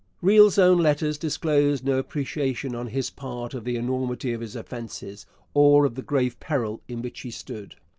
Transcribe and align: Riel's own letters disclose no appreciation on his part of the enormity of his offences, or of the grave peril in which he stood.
Riel's 0.19 0.57
own 0.57 0.79
letters 0.79 1.19
disclose 1.19 1.83
no 1.83 1.99
appreciation 1.99 2.73
on 2.73 2.87
his 2.87 3.11
part 3.11 3.53
of 3.53 3.65
the 3.65 3.75
enormity 3.75 4.33
of 4.33 4.41
his 4.41 4.55
offences, 4.55 5.27
or 5.53 5.85
of 5.85 5.93
the 5.93 6.01
grave 6.01 6.39
peril 6.39 6.81
in 6.87 7.03
which 7.03 7.19
he 7.19 7.29
stood. 7.29 7.75